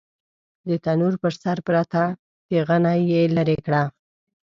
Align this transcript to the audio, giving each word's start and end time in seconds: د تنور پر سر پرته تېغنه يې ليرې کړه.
د 0.67 0.69
تنور 0.83 1.13
پر 1.21 1.33
سر 1.41 1.57
پرته 1.67 2.03
تېغنه 2.47 2.93
يې 3.09 3.21
ليرې 3.35 3.57
کړه. 3.65 3.83